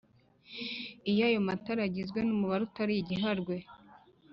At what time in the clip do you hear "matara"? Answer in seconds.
1.47-1.81